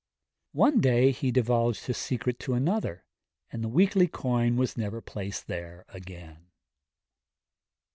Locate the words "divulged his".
1.29-1.95